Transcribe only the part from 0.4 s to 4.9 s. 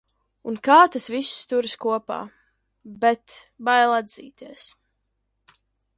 Un kā tas viss turas kopā. Bet- bail atzīties...